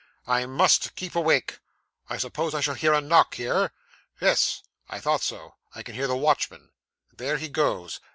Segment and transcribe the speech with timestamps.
[0.25, 1.59] 'I must keep awake.
[2.09, 3.71] I suppose I shall hear a knock here.
[4.19, 4.63] Yes.
[4.89, 5.57] I thought so.
[5.75, 6.71] I can hear the watchman.
[7.15, 7.99] There he goes.